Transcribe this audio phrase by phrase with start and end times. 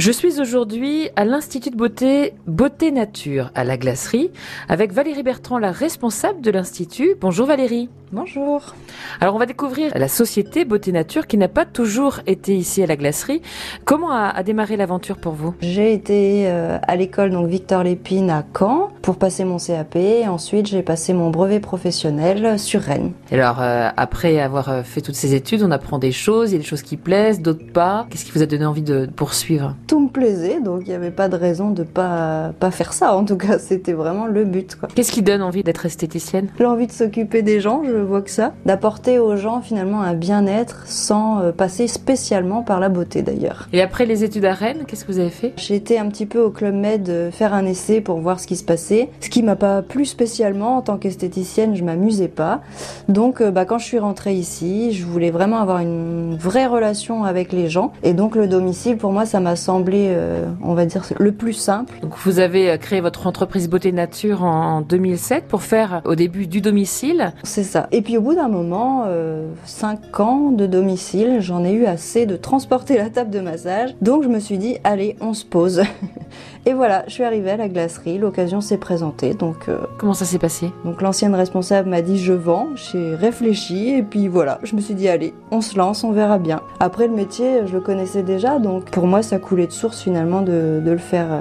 [0.00, 4.30] Je suis aujourd'hui à l'Institut de beauté Beauté Nature à la glacerie
[4.66, 7.16] avec Valérie Bertrand, la responsable de l'Institut.
[7.20, 7.90] Bonjour Valérie.
[8.12, 8.74] Bonjour.
[9.20, 12.86] Alors on va découvrir la société Beauté Nature qui n'a pas toujours été ici à
[12.86, 13.40] la glacerie.
[13.84, 15.54] Comment a, démarré l'aventure pour vous?
[15.60, 19.94] J'ai été euh, à l'école donc Victor Lépine à Caen pour passer mon CAP.
[19.94, 23.12] Et ensuite j'ai passé mon brevet professionnel sur Rennes.
[23.30, 26.56] Alors euh, après avoir euh, fait toutes ces études, on apprend des choses, il y
[26.56, 28.08] a des choses qui plaisent, d'autres pas.
[28.10, 29.76] Qu'est-ce qui vous a donné envie de poursuivre?
[29.86, 33.14] Tout me plaisait, donc il n'y avait pas de raison de pas pas faire ça.
[33.14, 34.76] En tout cas, c'était vraiment le but.
[34.96, 36.48] Qu'est-ce qui donne envie d'être esthéticienne?
[36.58, 37.84] L'envie de s'occuper des gens.
[37.84, 42.80] Je vois que ça, d'apporter aux gens finalement un bien-être sans euh, passer spécialement par
[42.80, 43.68] la beauté d'ailleurs.
[43.72, 45.52] Et après les études à Rennes, qu'est-ce que vous avez fait?
[45.56, 48.46] J'ai été un petit peu au Club Med euh, faire un essai pour voir ce
[48.46, 52.60] qui se passait, ce qui m'a pas plu spécialement en tant qu'esthéticienne, je m'amusais pas.
[53.08, 57.24] Donc euh, bah, quand je suis rentrée ici, je voulais vraiment avoir une vraie relation
[57.24, 60.14] avec les gens et donc le domicile pour moi ça m'a semblé,
[60.62, 61.94] on va dire, le plus simple.
[62.02, 66.60] Donc vous avez créé votre entreprise Beauté Nature en 2007 pour faire au début du
[66.60, 67.32] domicile.
[67.42, 67.88] C'est ça.
[67.92, 72.24] Et puis au bout d'un moment, euh, 5 ans de domicile, j'en ai eu assez
[72.24, 73.94] de transporter la table de massage.
[74.00, 75.82] Donc je me suis dit, allez, on se pose.
[76.66, 79.34] Et voilà, je suis arrivée à la glacerie, l'occasion s'est présentée.
[79.34, 80.70] Donc euh, comment ça s'est passé?
[80.84, 84.94] Donc l'ancienne responsable m'a dit je vends, j'ai réfléchi et puis voilà, je me suis
[84.94, 86.60] dit allez, on se lance, on verra bien.
[86.78, 90.42] Après le métier, je le connaissais déjà, donc pour moi ça coulait de source finalement
[90.42, 91.40] de, de le faire euh,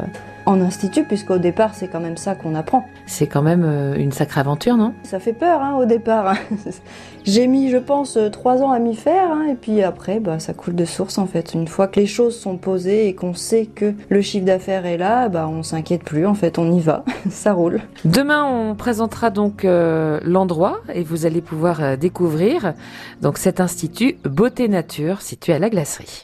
[0.49, 2.83] en institut, puisqu'au départ, c'est quand même ça qu'on apprend.
[3.05, 4.93] C'est quand même euh, une sacrée aventure, non?
[5.03, 6.29] Ça fait peur hein, au départ.
[6.29, 6.37] Hein.
[7.23, 10.39] J'ai mis, je pense, euh, trois ans à m'y faire, hein, et puis après, bah,
[10.39, 11.53] ça coule de source en fait.
[11.53, 14.97] Une fois que les choses sont posées et qu'on sait que le chiffre d'affaires est
[14.97, 16.25] là, bah, on s'inquiète plus.
[16.25, 17.81] En fait, on y va, ça roule.
[18.03, 22.73] Demain, on présentera donc euh, l'endroit et vous allez pouvoir découvrir
[23.21, 26.17] donc cet institut Beauté Nature situé à la glacerie.